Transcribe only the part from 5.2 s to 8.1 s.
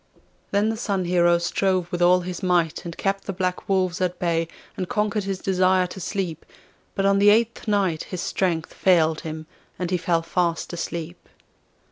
his desire to sleep; but on the eighth night